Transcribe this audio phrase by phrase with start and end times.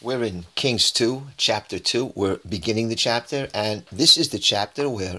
[0.00, 2.12] We're in Kings 2, chapter 2.
[2.14, 5.18] We're beginning the chapter, and this is the chapter where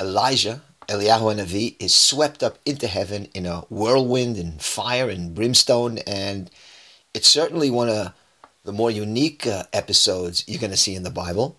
[0.00, 5.98] Elijah, Eliyahu Navi, is swept up into heaven in a whirlwind and fire and brimstone,
[5.98, 6.50] and
[7.14, 8.12] it's certainly one of
[8.64, 11.56] the more unique uh, episodes you're going to see in the Bible.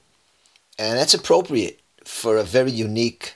[0.77, 3.35] And that's appropriate for a very unique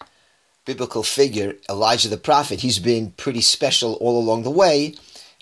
[0.66, 2.60] biblical figure, Elijah the prophet.
[2.60, 4.96] He's been pretty special all along the way,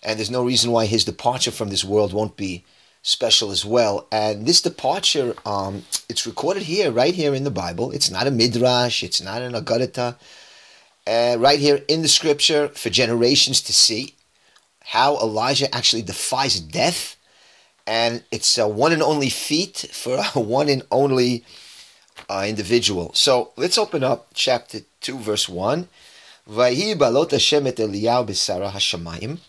[0.03, 2.63] and there's no reason why his departure from this world won't be
[3.01, 4.07] special as well.
[4.11, 7.91] And this departure, um, it's recorded here, right here in the Bible.
[7.91, 9.03] It's not a midrash.
[9.03, 10.15] It's not an agadata.
[11.07, 14.15] Uh, right here in the scripture for generations to see
[14.83, 17.17] how Elijah actually defies death.
[17.87, 21.43] And it's a one and only feat for a one and only
[22.29, 23.11] uh, individual.
[23.13, 25.87] So let's open up chapter 2, verse 1.
[26.49, 29.39] Vayhi balot Hashem et Eliyahu b'sara hashamayim.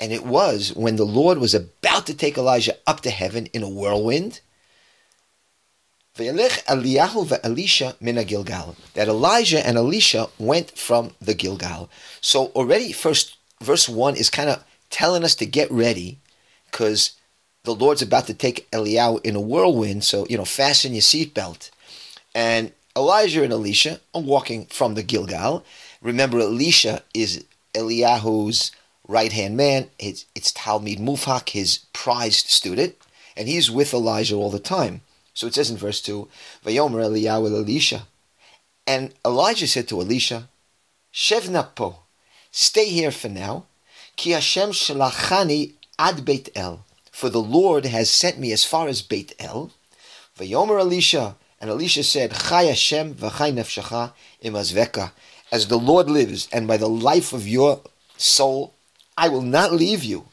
[0.00, 3.62] And it was when the Lord was about to take Elijah up to heaven in
[3.62, 4.40] a whirlwind.
[6.16, 6.26] That
[8.96, 11.90] Elijah and Elisha went from the Gilgal.
[12.20, 16.18] So already first verse 1 is kind of telling us to get ready
[16.70, 17.12] because
[17.64, 20.04] the Lord's about to take Eliyahu in a whirlwind.
[20.04, 21.70] So, you know, fasten your seatbelt.
[22.34, 25.64] And Elijah and Elisha are walking from the Gilgal.
[26.00, 27.44] Remember, Elisha is
[27.74, 28.72] Eliyahu's
[29.10, 29.88] right hand man.
[29.98, 32.94] It's, it's Talmid Muvhak, his prized student,
[33.36, 35.02] and he's with Elijah all the time.
[35.34, 36.28] So it says in verse 2,
[36.64, 38.06] Vayomer Eliyahu Elisha.
[38.86, 40.48] And Elijah said to Elisha,
[41.12, 42.00] Shevna po,
[42.50, 43.66] stay here for now,
[44.16, 49.02] ki Hashem shalachani ad Beit El, for the Lord has sent me as far as
[49.02, 49.72] Beit El.
[50.38, 55.12] Vayomer Elisha, and Elisha said, Chai Hashem v'chai nefshacha imazveka,
[55.52, 57.80] as the Lord lives, and by the life of your
[58.16, 58.74] soul,
[59.20, 60.24] I will not leave you.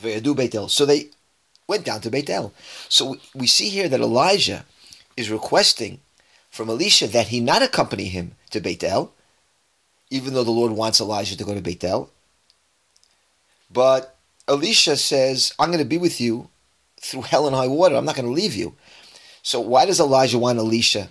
[0.00, 1.08] So they
[1.66, 2.52] went down to Beit El.
[2.88, 4.64] So we see here that Elijah
[5.16, 5.98] is requesting
[6.48, 9.12] from Elisha that he not accompany him to Beit El,
[10.08, 12.08] even though the Lord wants Elijah to go to Beit El.
[13.72, 14.16] But
[14.46, 16.48] Elisha says, I'm going to be with you
[17.00, 17.96] through hell and high water.
[17.96, 18.76] I'm not going to leave you.
[19.42, 21.08] So why does Elijah want Elisha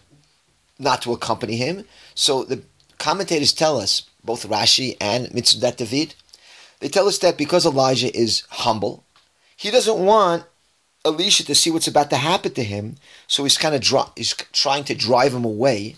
[0.79, 1.84] not to accompany him?
[2.13, 2.63] So the
[3.00, 6.16] commentators tell us, both Rashi and Metzudat David,
[6.85, 9.03] they tell us that because Elijah is humble,
[9.57, 10.44] he doesn't want
[11.03, 14.35] Elisha to see what's about to happen to him, so he's kind of dro- he's
[14.53, 15.96] trying to drive him away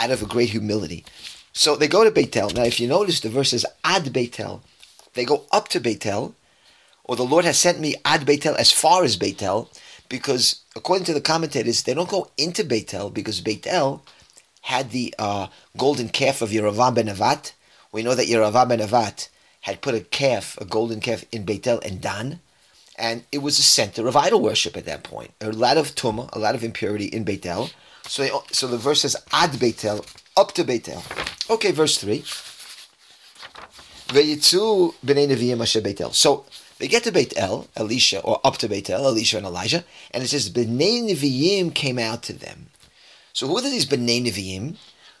[0.00, 1.04] out of a great humility.
[1.52, 2.52] So they go to Beitel.
[2.52, 4.62] Now, if you notice, the verse says ad Beitel.
[5.12, 6.34] They go up to Beitel,
[7.04, 9.68] or the Lord has sent me ad Beitel as far as Beitel,
[10.08, 14.00] because according to the commentators, they don't go into Beitel because Beitel
[14.62, 15.46] had the uh,
[15.76, 17.52] golden calf of Yeravam ben Nevat.
[17.92, 19.28] We know that Yeravam ben Nevat
[19.64, 22.40] had put a calf, a golden calf, in Beitel and Dan,
[22.98, 25.30] and it was a center of idol worship at that point.
[25.40, 27.72] A lot of tumah, a lot of impurity in Beitel.
[28.06, 31.00] So, they, so the verse says ad Beitel, up to Beitel.
[31.48, 32.20] Okay, verse three.
[34.08, 36.12] Veyitzu b'nei neviim asher Beitel.
[36.12, 36.44] So
[36.78, 40.50] they get to Beitel, Elisha, or up to Beitel, Elisha and Elijah, and it says
[40.50, 42.66] b'nei neviim came out to them.
[43.32, 44.76] So who are these b'nei neviim?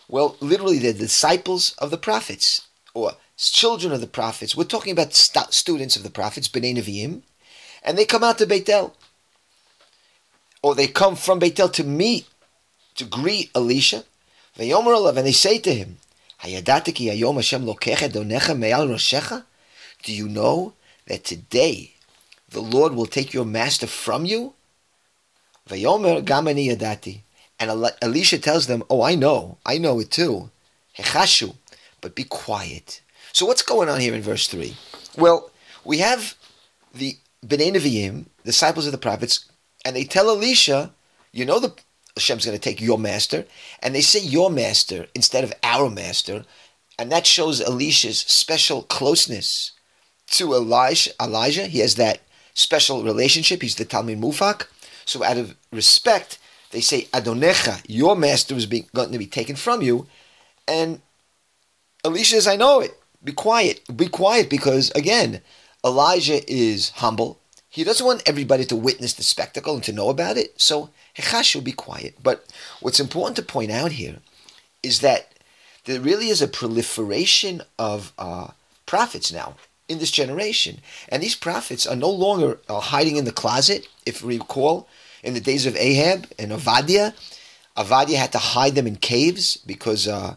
[0.06, 4.56] Well, literally, they're disciples of the prophets, or children of the prophets.
[4.56, 7.22] We're talking about st- students of the prophets, B'nai Nevi'im,
[7.82, 8.92] and they come out to Beitel.
[10.62, 12.26] Or they come from Beitel to meet,
[12.94, 14.04] to greet Elisha.
[14.56, 15.98] And they say to him,
[16.42, 16.48] Do
[20.12, 20.72] you know
[21.06, 21.94] that today
[22.48, 24.54] the Lord will take your master from you?
[25.70, 25.84] And
[28.02, 30.50] Elisha tells them, Oh, I know, I know it too.
[32.00, 33.00] But be quiet.
[33.34, 34.76] So what's going on here in verse 3?
[35.18, 35.50] Well,
[35.84, 36.36] we have
[36.94, 39.46] the B'nai Nevi'im, disciples of the prophets,
[39.84, 40.92] and they tell Elisha,
[41.32, 41.74] you know the
[42.16, 43.44] Hashem's going to take your master,
[43.82, 46.44] and they say your master instead of our master,
[46.96, 49.72] and that shows Elisha's special closeness
[50.28, 51.10] to Elijah.
[51.20, 52.20] Elijah, he has that
[52.54, 53.62] special relationship.
[53.62, 54.68] He's the Talmid Muvhak.
[55.06, 56.38] So out of respect,
[56.70, 60.06] they say Adonecha, your master is being, going to be taken from you,
[60.68, 61.02] and
[62.04, 62.96] Elisha says, I know it.
[63.24, 63.80] Be quiet.
[63.96, 65.40] Be quiet because, again,
[65.84, 67.40] Elijah is humble.
[67.68, 70.60] He doesn't want everybody to witness the spectacle and to know about it.
[70.60, 72.16] So, Hechashu, be quiet.
[72.22, 72.46] But
[72.80, 74.16] what's important to point out here
[74.82, 75.32] is that
[75.84, 78.48] there really is a proliferation of uh,
[78.86, 79.56] prophets now
[79.88, 80.78] in this generation.
[81.08, 83.88] And these prophets are no longer uh, hiding in the closet.
[84.06, 84.88] If we recall,
[85.22, 87.14] in the days of Ahab and Avadia,
[87.76, 90.36] Avadia had to hide them in caves because uh,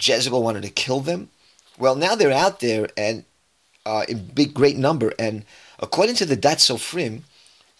[0.00, 1.30] Jezebel wanted to kill them.
[1.80, 3.24] Well, now they're out there and
[3.86, 5.14] uh, in big, great number.
[5.18, 5.44] And
[5.78, 7.22] according to the Daat Sofrim,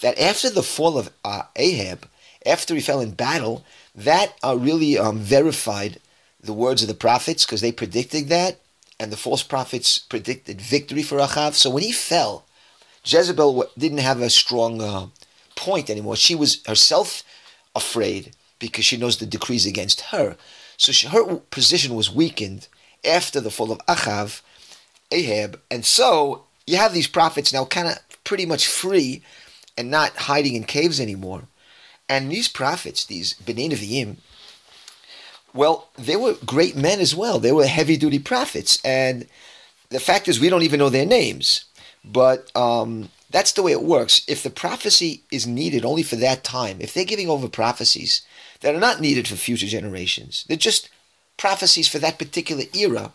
[0.01, 2.09] that after the fall of uh, Ahab,
[2.47, 3.63] after he fell in battle,
[3.95, 6.01] that uh, really um, verified
[6.43, 8.59] the words of the prophets because they predicted that,
[8.99, 11.53] and the false prophets predicted victory for Achav.
[11.53, 12.47] So when he fell,
[13.05, 15.09] Jezebel didn't have a strong uh,
[15.57, 16.17] point anymore.
[16.17, 17.23] She was herself
[17.75, 20.39] afraid because she knows the decrees against her.
[20.79, 22.69] So she, her position was weakened
[23.05, 24.43] after the fall of Achav,
[25.11, 29.23] Ahab, and so you have these prophets now kind of pretty much free
[29.77, 31.43] and not hiding in caves anymore.
[32.09, 34.17] And these prophets, these B'nai Nevi'im,
[35.53, 37.39] well, they were great men as well.
[37.39, 38.81] They were heavy duty prophets.
[38.85, 39.27] And
[39.89, 41.65] the fact is, we don't even know their names.
[42.05, 44.23] But um, that's the way it works.
[44.29, 48.23] If the prophecy is needed only for that time, if they're giving over prophecies
[48.61, 50.89] that are not needed for future generations, they're just
[51.41, 53.11] prophecies for that particular era,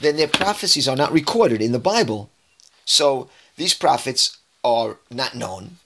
[0.00, 2.30] then their prophecies are not recorded in the Bible.
[2.86, 5.76] So these prophets are not known,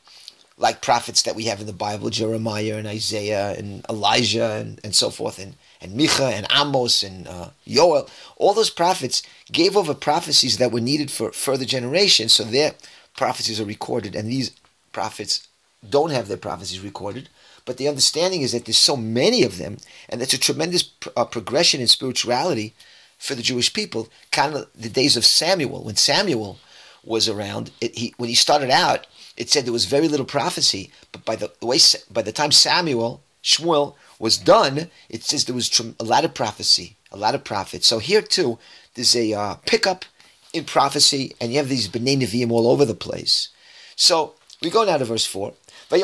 [0.57, 4.95] like prophets that we have in the Bible, Jeremiah and Isaiah and Elijah and, and
[4.95, 8.09] so forth, and, and Micha and Amos and uh, Yoel.
[8.37, 12.75] All those prophets gave over prophecies that were needed for further generations, so their
[13.17, 14.53] prophecies are recorded, and these
[14.93, 15.49] prophets
[15.89, 17.29] don't have their prophecies recorded.
[17.71, 19.77] But the understanding is that there's so many of them,
[20.09, 22.75] and that's a tremendous uh, progression in spirituality
[23.17, 24.09] for the Jewish people.
[24.33, 26.59] Kind of the days of Samuel, when Samuel
[27.05, 29.07] was around, it, he when he started out,
[29.37, 31.79] it said there was very little prophecy, but by the way,
[32.11, 35.71] by the time Samuel Shmuel was done, it says there was
[36.01, 37.87] a lot of prophecy, a lot of prophets.
[37.87, 38.59] So here too,
[38.97, 40.05] there's a uh, pickup
[40.53, 43.49] in prophecy, and you have these bnei neviim all over the place.
[43.95, 45.55] So we go now to verse four.
[45.91, 45.97] So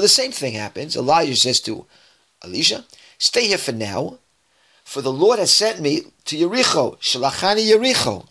[0.00, 0.96] the same thing happens.
[0.96, 1.86] Elijah says to
[2.44, 2.84] Elisha,
[3.18, 4.18] "Stay here for now,
[4.84, 6.98] for the Lord has sent me to Yericho.
[7.00, 8.26] Shalachani Yericho."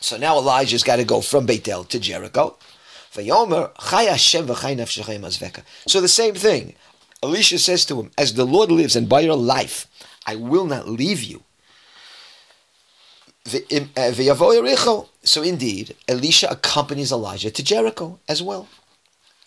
[0.00, 2.56] So now Elijah's got to go from Bethel to Jericho.
[3.12, 3.22] So
[6.00, 6.74] the same thing.
[7.22, 9.86] Elisha says to him, As the Lord lives and by your life,
[10.26, 11.42] I will not leave you.
[13.52, 13.60] Eh,
[15.28, 18.66] So indeed, Elisha accompanies Elijah to Jericho as well.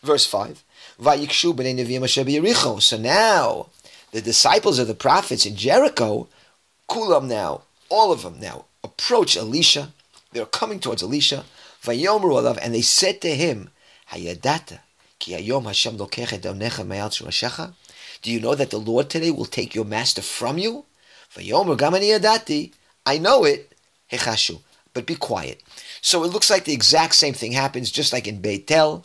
[0.03, 0.63] Verse 5.
[1.03, 3.67] So now,
[4.11, 6.27] the disciples of the prophets in Jericho,
[6.87, 9.91] Kulam now, all of them now, approach Elisha
[10.31, 11.43] they're coming towards Elisha.
[11.87, 13.69] And they said to him,
[14.13, 14.19] Do
[18.31, 20.85] you know that the Lord today will take your master from you?
[23.05, 23.73] I know it,
[24.93, 25.61] but be quiet.
[26.01, 29.03] So it looks like the exact same thing happens, just like in Beitel.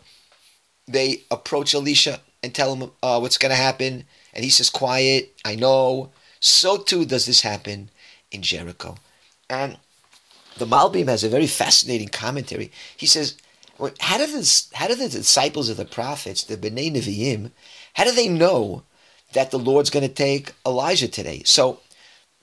[0.87, 5.33] They approach Elisha and tell him uh, what's going to happen, and he says, "Quiet,
[5.45, 7.89] I know." So too does this happen
[8.31, 8.97] in Jericho,
[9.49, 9.77] and
[10.57, 12.71] the Malbim has a very fascinating commentary.
[12.95, 13.35] He says,
[13.99, 17.51] how do the, how do the disciples of the prophets, the B'nai Nevi'im,
[17.93, 18.83] how do they know
[19.33, 21.43] that the Lord's going to take Elijah today?
[21.45, 21.79] So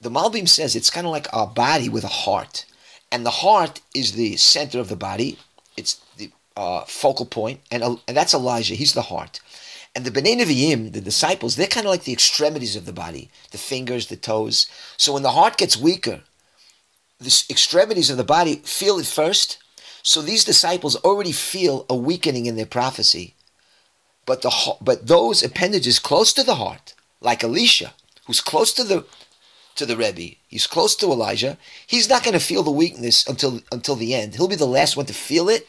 [0.00, 2.66] the Malbim says it's kind of like a body with a heart.
[3.14, 5.38] And the heart is the center of the body.
[5.76, 8.75] It's the uh, focal point, and, uh, and that's Elijah.
[8.75, 9.38] He's the heart.
[9.94, 13.31] And the B'nai Nevi'im, the disciples, they're kind of like the extremities of the body,
[13.52, 14.66] the fingers, the toes.
[14.96, 16.22] So when the heart gets weaker,
[17.20, 19.58] the extremities of the body feel it first.
[20.02, 23.34] So these disciples already feel a weakening in their prophecy.
[24.27, 27.94] But the but those appendages close to the heart, like Elisha,
[28.27, 29.05] who's close to the
[29.76, 31.58] to the Rebbe, he's close to Elijah.
[31.86, 34.34] He's not going to feel the weakness until until the end.
[34.34, 35.66] He'll be the last one to feel it.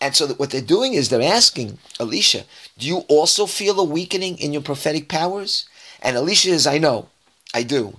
[0.00, 2.44] And so what they're doing is they're asking Elisha,
[2.78, 5.64] "Do you also feel a weakening in your prophetic powers?"
[6.02, 7.08] And Elisha says, "I know,
[7.54, 7.98] I do."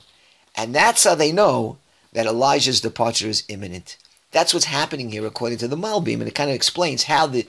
[0.56, 1.78] And that's how they know
[2.14, 3.98] that Elijah's departure is imminent.
[4.32, 7.48] That's what's happening here according to the Malbim, and it kind of explains how the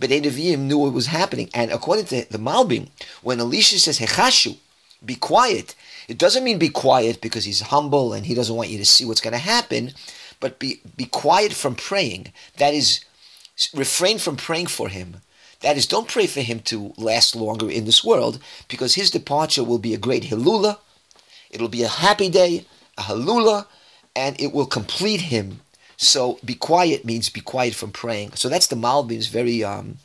[0.00, 1.50] B'nai Nevi'im knew what was happening.
[1.52, 2.88] And according to the Malbim,
[3.22, 4.56] when Elisha says, Hechashu,
[5.04, 5.74] be quiet,
[6.08, 9.04] it doesn't mean be quiet because he's humble and he doesn't want you to see
[9.04, 9.92] what's going to happen,
[10.40, 12.32] but be, be quiet from praying.
[12.58, 13.04] That is,
[13.74, 15.16] refrain from praying for him.
[15.60, 19.62] That is, don't pray for him to last longer in this world because his departure
[19.62, 20.78] will be a great hilula.
[21.50, 22.66] It'll be a happy day,
[22.98, 23.66] a halula,
[24.16, 25.60] and it will complete him.
[25.96, 28.32] So be quiet means be quiet from praying.
[28.32, 29.98] So that's the Malbim's very um,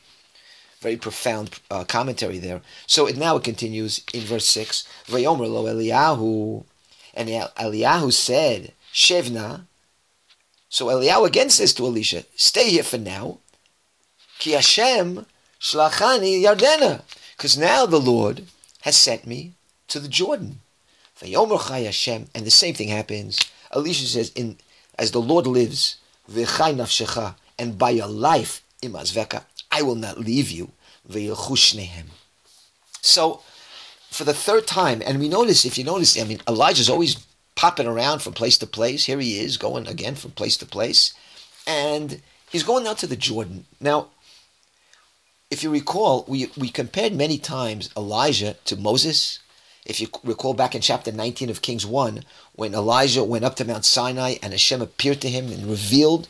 [0.81, 2.62] very profound uh, commentary there.
[2.86, 4.88] So it, now it continues in verse 6.
[5.07, 6.63] Vayomer lo Eliyahu.
[7.13, 9.65] And Eliyahu said, Shevna.
[10.69, 13.39] So Eliyahu again says to Elisha, stay here for now.
[14.39, 15.25] Ki Hashem
[15.60, 17.01] shlachani yardena.
[17.36, 18.43] Because now the Lord
[18.81, 19.53] has sent me
[19.88, 20.60] to the Jordan.
[21.19, 22.27] Chai Hashem.
[22.36, 23.39] And the same thing happens.
[23.72, 24.57] Elisha says, "In
[24.98, 25.98] as the Lord lives,
[26.31, 29.43] v'chai nafshecha, and by your life, imazveka,
[29.77, 30.72] I will not leave you.
[33.01, 33.41] So,
[34.10, 37.86] for the third time, and we notice, if you notice, I mean, Elijah's always popping
[37.86, 39.05] around from place to place.
[39.05, 41.13] Here he is, going again from place to place.
[41.67, 43.65] And he's going out to the Jordan.
[43.79, 44.07] Now,
[45.51, 49.39] if you recall, we, we compared many times Elijah to Moses.
[49.86, 53.65] If you recall back in chapter 19 of Kings 1, when Elijah went up to
[53.65, 56.27] Mount Sinai and Hashem appeared to him and revealed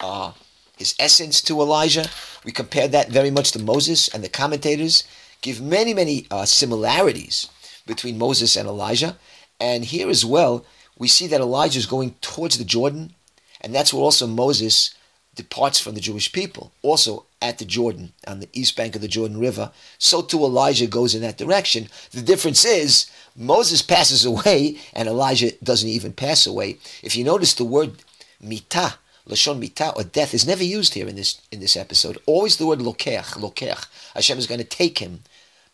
[0.00, 0.32] uh,
[0.76, 2.08] his essence to Elijah,
[2.44, 5.04] we compare that very much to Moses, and the commentators
[5.40, 7.48] give many, many uh, similarities
[7.86, 9.16] between Moses and Elijah.
[9.58, 10.64] And here as well,
[10.98, 13.14] we see that Elijah is going towards the Jordan,
[13.60, 14.94] and that's where also Moses
[15.34, 19.08] departs from the Jewish people, also at the Jordan, on the east bank of the
[19.08, 19.70] Jordan River.
[19.98, 21.88] So too Elijah goes in that direction.
[22.10, 26.78] The difference is Moses passes away, and Elijah doesn't even pass away.
[27.02, 28.02] If you notice the word
[28.42, 28.94] mitah,
[29.28, 32.18] lashon mitah, or death, is never used here in this in this episode.
[32.26, 33.86] Always the word lokech, lokech.
[34.14, 35.20] Hashem is going to take him,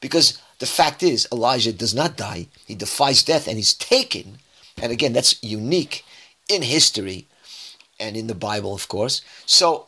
[0.01, 2.49] because the fact is Elijah does not die.
[2.67, 4.39] He defies death, and he's taken.
[4.81, 6.05] And again, that's unique
[6.49, 7.27] in history
[8.01, 9.23] and in the Bible, of course.
[9.47, 9.87] So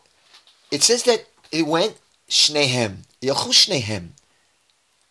[0.70, 4.08] it says that it went shnehem, yelchu shnehem,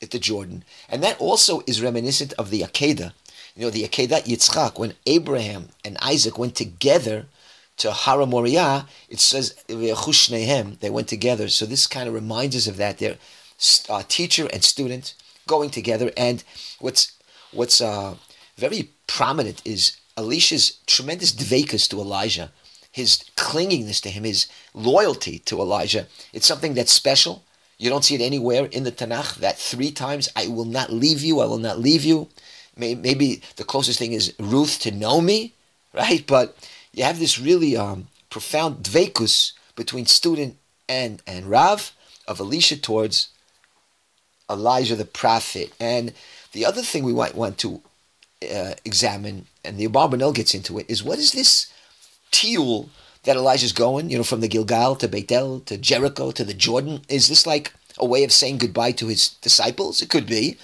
[0.02, 3.14] at the Jordan, and that also is reminiscent of the Akedah.
[3.56, 7.28] You know, the Akedah Yitzchak, when Abraham and Isaac went together
[7.78, 11.48] to Har Moriah, it says they went together.
[11.48, 13.00] So this kind of reminds us of that.
[13.00, 13.18] They're
[13.90, 15.16] uh, teacher and student
[15.48, 16.44] going together, and
[16.80, 17.14] what's
[17.52, 18.16] what's uh,
[18.58, 22.52] very prominent is Elisha's tremendous dvekas to Elijah
[22.94, 26.06] his clingingness to him, his loyalty to Elijah.
[26.32, 27.44] It's something that's special.
[27.80, 31.24] You don't see it anywhere in the Tanakh that three times, I will not leave
[31.24, 32.30] you, I will not leave you.
[32.78, 35.56] Maybe the closest thing is Ruth to Naomi,
[35.94, 36.24] right?
[36.26, 36.56] But
[36.94, 40.58] you have this really um, profound dvekus between student
[40.88, 41.92] and, and Rav
[42.28, 43.30] of Elisha towards
[44.50, 45.74] Elijah the prophet.
[45.80, 46.14] And
[46.52, 47.82] the other thing we might want to
[48.44, 51.72] uh, examine, and the Abarbanel gets into it, is what is this
[52.32, 52.90] tiul
[53.24, 57.02] that Elijah's going, you know, from the Gilgal to Bethel to Jericho to the Jordan?
[57.10, 60.02] Is this like a way of saying goodbye to his disciples?
[60.02, 60.58] It could be.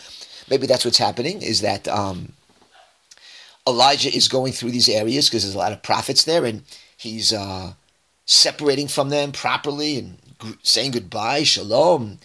[0.49, 2.33] Maybe that's what's happening, is that um,
[3.69, 6.63] Elijah is going through these areas because there's a lot of prophets there and
[6.97, 7.73] he's uh,
[8.25, 10.17] separating from them properly and
[10.63, 12.19] saying goodbye, shalom.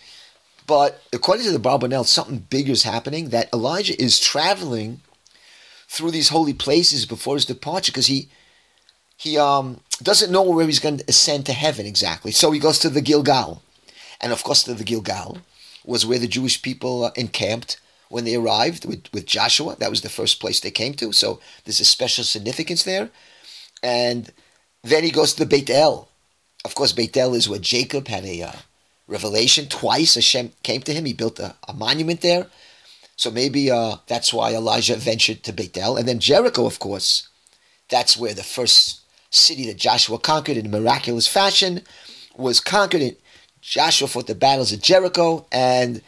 [0.66, 5.00] But according to the Barbanel, something bigger is happening that Elijah is traveling
[5.88, 8.28] through these holy places before his departure because he
[9.16, 12.32] he um, doesn't know where he's going to ascend to heaven exactly.
[12.32, 13.62] So he goes to the Gilgal.
[14.20, 15.38] And of course, the Gilgal
[15.84, 17.78] was where the Jewish people uh, encamped
[18.14, 19.74] when they arrived with, with Joshua.
[19.80, 21.10] That was the first place they came to.
[21.10, 23.10] So there's a special significance there.
[23.82, 24.32] And
[24.84, 26.08] then he goes to the Beit El.
[26.64, 28.52] Of course, Beit El is where Jacob had a uh,
[29.08, 29.66] revelation.
[29.66, 31.06] Twice Hashem came to him.
[31.06, 32.46] He built a, a monument there.
[33.16, 35.96] So maybe uh, that's why Elijah ventured to Beit El.
[35.96, 37.28] And then Jericho, of course,
[37.90, 41.82] that's where the first city that Joshua conquered in miraculous fashion
[42.36, 43.16] was conquered.
[43.60, 46.00] Joshua fought the battles of Jericho, and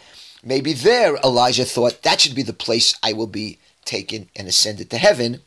[0.46, 4.88] maybe there Elijah thought that should be the place I will be taken and ascended
[4.90, 5.42] to heaven.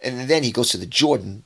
[0.00, 1.44] And then he goes to the Jordan,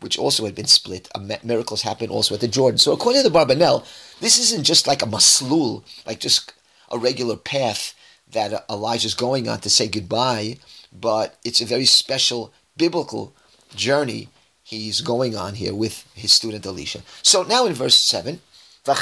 [0.00, 1.08] which also had been split.
[1.42, 2.78] Miracles happen also at the Jordan.
[2.78, 3.84] So according to the Barbanel,
[4.20, 6.52] this isn't just like a maslul, like just
[6.90, 7.94] a regular path
[8.30, 10.58] that Elijah's going on to say goodbye,
[10.92, 13.34] but it's a very special biblical
[13.74, 14.28] journey
[14.62, 17.02] he's going on here with his student Elisha.
[17.22, 18.40] So now in verse 7,
[18.84, 18.92] so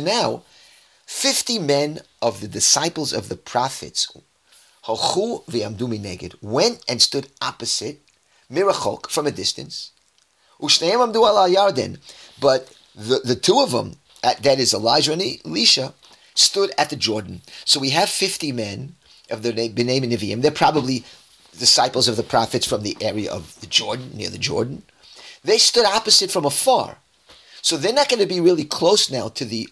[0.00, 0.42] now
[1.10, 4.10] 50 men of the disciples of the prophets
[6.40, 8.00] went and stood opposite
[8.50, 9.90] Mirachok from a distance.
[10.58, 10.70] But
[12.94, 15.92] the, the two of them, that is Elijah and Elisha,
[16.34, 17.42] stood at the Jordan.
[17.66, 18.94] So we have 50 men
[19.30, 20.40] of the B'nai Nevi'im.
[20.40, 21.04] They're probably
[21.58, 24.84] disciples of the prophets from the area of the Jordan, near the Jordan,
[25.44, 26.98] they stood opposite from afar.
[27.60, 29.68] So they're not going to be really close now to the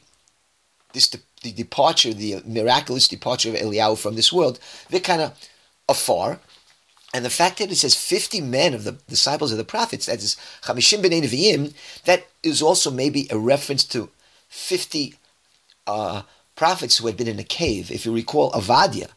[0.93, 1.11] this
[1.43, 4.59] the departure, the miraculous departure of Eliyahu from this world.
[4.91, 5.39] They're kind of
[5.89, 6.41] afar.
[7.15, 10.19] And the fact that it says 50 men of the disciples of the prophets, that
[10.19, 14.11] is Chamishim B'nai Nevi'im, that is also maybe a reference to
[14.49, 15.15] 50
[15.87, 16.23] uh,
[16.55, 17.91] prophets who had been in a cave.
[17.91, 19.09] If you recall, Avadia,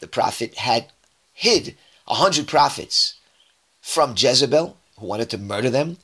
[0.00, 0.86] the prophet, had
[1.32, 1.76] hid
[2.08, 3.14] a hundred prophets
[3.80, 5.98] from Jezebel, who wanted to murder them,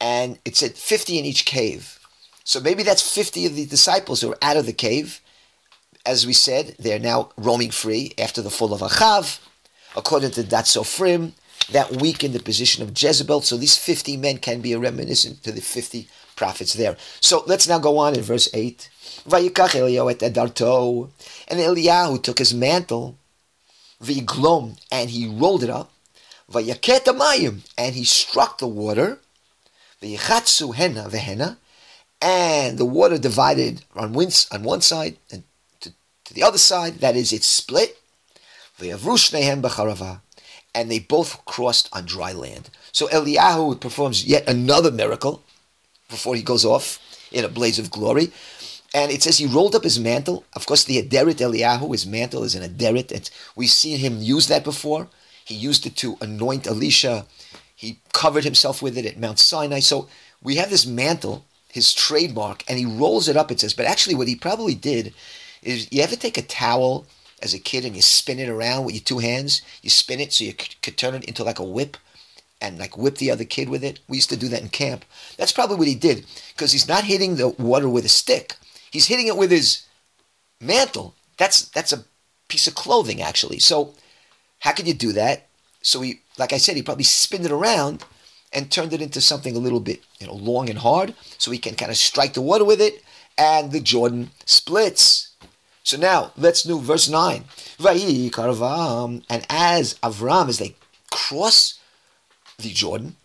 [0.00, 1.98] and it said 50 in each cave.
[2.44, 5.20] So maybe that's 50 of the disciples who are out of the cave.
[6.06, 9.40] As we said, they're now roaming free after the fall of Achav.
[9.96, 11.32] According to Daat Sofrim,
[11.70, 13.40] that weakened the position of Jezebel.
[13.40, 16.96] So these 50 men can be a reminiscent to the 50 prophets there.
[17.20, 18.90] So let's now go on in verse 8.
[19.26, 21.10] Vayikach Eliyahu et edarto.
[21.48, 23.16] And Eliyahu took his mantle,
[24.02, 25.92] v'iglom, and he rolled it up.
[26.52, 29.18] Vayaket amayim, and he struck the water.
[30.02, 31.56] V'yichatsu hena vehena.
[32.20, 35.42] And the water divided on one, on one side and
[35.80, 35.92] to,
[36.24, 37.00] to the other side.
[37.00, 37.98] That is, it split.
[40.76, 42.70] And they both crossed on dry land.
[42.92, 45.42] So Eliyahu performs yet another miracle
[46.08, 46.98] before he goes off
[47.30, 48.32] in a blaze of glory.
[48.94, 50.44] And it says he rolled up his mantle.
[50.54, 53.10] Of course, the Aderet Eliyahu, his mantle is an Aderet.
[53.10, 55.08] And we've seen him use that before.
[55.44, 57.26] He used it to anoint Elisha.
[57.74, 59.80] He covered himself with it at Mount Sinai.
[59.80, 60.08] So
[60.42, 61.44] we have this mantle,
[61.74, 63.74] his trademark, and he rolls it up, it says.
[63.74, 65.12] But actually, what he probably did
[65.60, 67.04] is you ever take a towel
[67.42, 69.60] as a kid and you spin it around with your two hands?
[69.82, 71.96] You spin it so you could turn it into like a whip
[72.60, 73.98] and like whip the other kid with it.
[74.08, 75.04] We used to do that in camp.
[75.36, 78.54] That's probably what he did because he's not hitting the water with a stick.
[78.92, 79.84] He's hitting it with his
[80.60, 81.16] mantle.
[81.38, 82.04] That's that's a
[82.46, 83.58] piece of clothing actually.
[83.58, 83.94] So
[84.60, 85.48] how could you do that?
[85.82, 88.04] So he, like I said, he probably spinned it around
[88.54, 91.58] and turned it into something a little bit, you know, long and hard, so he
[91.58, 93.02] can kind of strike the water with it,
[93.36, 95.30] and the Jordan splits.
[95.82, 97.44] So now let's do verse nine.
[97.78, 100.76] And as Avram, as they
[101.10, 101.78] cross
[102.58, 103.16] the Jordan,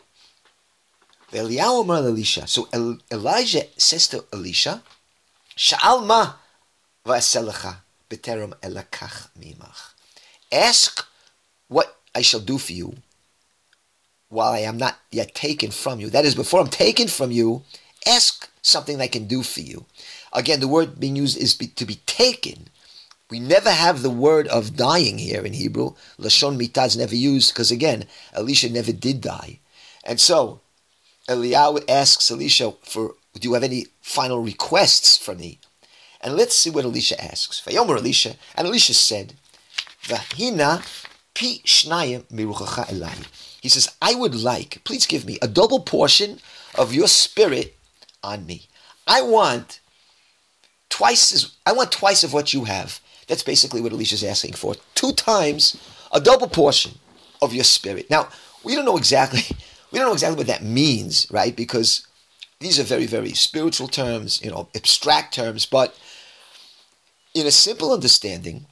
[1.31, 2.48] Elisha.
[2.48, 2.67] so
[3.12, 4.81] Elijah says to Elisha,
[5.55, 6.33] Sha'al ma
[7.05, 9.93] b'terem elakach mimach.
[10.51, 11.05] Ask
[11.67, 12.95] what I shall do for you
[14.29, 16.09] while I am not yet taken from you.
[16.09, 17.63] That is, before I'm taken from you,
[18.07, 19.86] ask something I can do for you.
[20.31, 22.67] Again, the word being used is be, to be taken.
[23.29, 25.93] We never have the word of dying here in Hebrew.
[26.19, 29.59] Lashon mitah is never used because, again, Elisha never did die.
[30.03, 30.62] And so,
[31.27, 35.59] Eliyahu asks Elisha for, do you have any final requests for me?
[36.21, 37.62] And let's see what Elisha asks.
[37.62, 39.33] Vayomer Elisha, and Elisha said,
[40.03, 40.83] Vahina
[41.40, 43.16] pi.
[43.62, 46.40] He says, I would like, please give me a double portion
[46.75, 47.75] of your spirit
[48.24, 48.64] on me.
[49.08, 49.80] I want
[50.90, 53.00] twice as I want twice of what you have.
[53.28, 54.75] That's basically what Elisha's asking for.
[54.96, 55.80] Two times
[56.12, 56.94] a double portion
[57.42, 58.10] of your spirit.
[58.10, 58.30] Now,
[58.64, 59.42] we don't know exactly
[59.92, 61.56] we don't know exactly what that means, right?
[61.56, 62.06] Because
[62.60, 65.98] these are very, very spiritual terms, you know, abstract terms, but
[67.34, 68.66] in a simple understanding,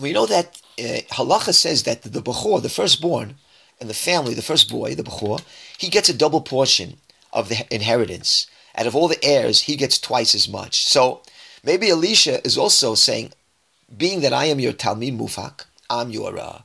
[0.00, 3.34] we know that uh, halacha says that the bechor, the firstborn,
[3.80, 5.42] and the family, the first boy, the bechor,
[5.78, 6.98] he gets a double portion
[7.32, 8.46] of the inheritance.
[8.76, 10.86] Out of all the heirs, he gets twice as much.
[10.86, 11.22] So
[11.64, 13.32] maybe Elisha is also saying,
[13.96, 16.62] being that I am your Talmid Muvhak, I'm your uh,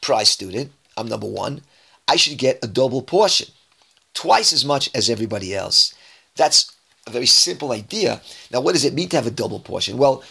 [0.00, 1.62] prize student, I'm number one,
[2.08, 3.48] I should get a double portion,
[4.14, 5.94] twice as much as everybody else.
[6.36, 6.72] That's
[7.06, 8.20] a very simple idea.
[8.50, 9.98] Now, what does it mean to have a double portion?
[9.98, 10.22] Well,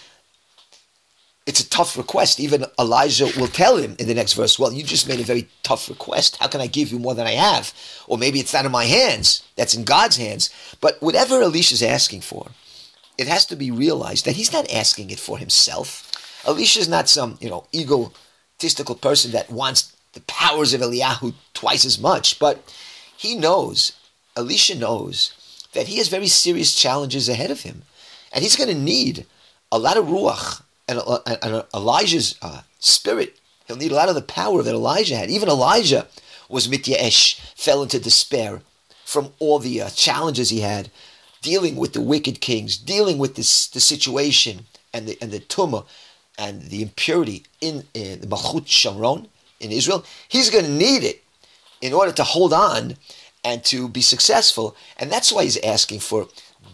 [1.49, 2.39] it's a tough request.
[2.39, 5.49] Even Elijah will tell him in the next verse, Well, you just made a very
[5.63, 6.37] tough request.
[6.39, 7.73] How can I give you more than I have?
[8.07, 10.51] Or maybe it's not in my hands, that's in God's hands.
[10.79, 12.51] But whatever Elisha's asking for,
[13.17, 16.11] it has to be realized that he's not asking it for himself.
[16.45, 21.99] Elisha's not some, you know, egotistical person that wants the powers of Eliyahu twice as
[21.99, 22.61] much, but
[23.17, 23.93] he knows,
[24.37, 25.33] Elisha knows,
[25.73, 27.81] that he has very serious challenges ahead of him.
[28.31, 29.25] And he's going to need
[29.71, 33.39] a lot of ruach and, and, and Elijah's uh, spirit.
[33.67, 35.29] He'll need a lot of the power that Elijah had.
[35.29, 36.07] Even Elijah
[36.49, 38.61] was mityaesh, fell into despair
[39.05, 40.89] from all the uh, challenges he had,
[41.41, 45.85] dealing with the wicked kings, dealing with this the situation and the and the tumah
[46.37, 49.27] and the impurity in, the Malchut Shamron
[49.59, 50.05] in Israel.
[50.27, 51.23] He's going to need it
[51.81, 52.95] in order to hold on
[53.43, 56.27] and to be successful, and that's why he's asking for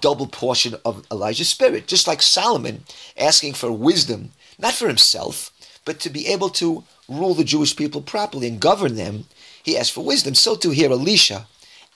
[0.05, 2.83] double portion of Elijah's spirit, just like Solomon
[3.17, 5.49] asking for wisdom, not for himself,
[5.83, 9.25] but to be able to rule the Jewish people properly and govern them.
[9.63, 10.35] He asked for wisdom.
[10.35, 11.47] So too here, Elisha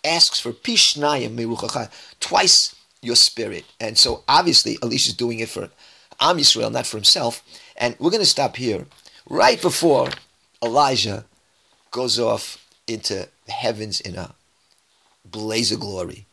[0.04, 1.38] asks for pishnayim
[2.20, 3.66] twice your spirit.
[3.80, 5.70] And so obviously Elisha's doing it for
[6.20, 7.44] Am Yisrael, not for himself.
[7.78, 8.88] And we're going to stop here,
[9.30, 10.10] right before
[10.64, 11.26] Elijah
[11.92, 14.34] goes off into the heavens in a
[15.24, 16.26] blaze of glory.